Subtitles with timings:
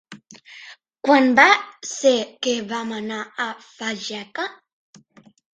[1.07, 1.45] Quan va
[1.89, 2.15] ser
[2.47, 4.49] que vam anar a Fageca?